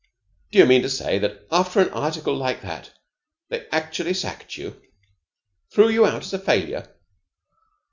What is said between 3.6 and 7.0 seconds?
actually sacked you? Threw you out as a failure?"